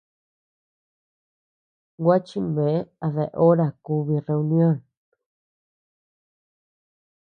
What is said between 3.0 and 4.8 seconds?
a dea hora kubi reunion.